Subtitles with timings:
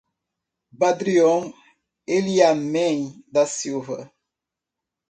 [0.79, 1.45] Badrion
[2.17, 4.05] Eliamen da Silva